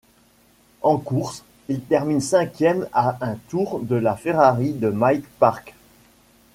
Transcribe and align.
En 0.81 0.97
course, 0.97 1.43
il 1.69 1.79
termine 1.81 2.21
cinquième, 2.21 2.87
à 2.91 3.19
un 3.23 3.35
tour 3.49 3.81
de 3.81 3.95
la 3.95 4.15
Ferrari 4.15 4.73
de 4.73 4.89
Mike 4.89 5.27
Parkes. 5.37 5.75